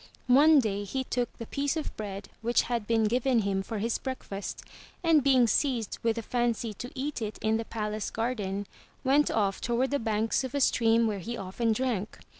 One 0.25 0.57
day 0.59 0.83
he 0.83 1.03
took 1.03 1.31
the 1.37 1.45
piece 1.45 1.77
of 1.77 1.95
bread 1.95 2.29
which 2.41 2.63
had 2.63 2.87
been 2.87 3.03
given 3.03 3.41
him 3.43 3.61
for 3.61 3.77
his 3.77 3.99
breakfast, 3.99 4.63
and 5.03 5.23
being 5.23 5.45
seized 5.45 5.99
with 6.01 6.15
the 6.15 6.23
fancy 6.23 6.73
to 6.73 6.89
eat 6.95 7.21
it 7.21 7.37
in 7.39 7.57
the 7.57 7.65
palace 7.65 8.09
garden, 8.09 8.65
went 9.03 9.29
off 9.29 9.61
toward 9.61 9.91
the 9.91 9.99
banks 9.99 10.43
of 10.43 10.55
a 10.55 10.59
stream 10.59 11.05
where 11.05 11.19
he 11.19 11.37
often 11.37 11.71
drank. 11.71 12.17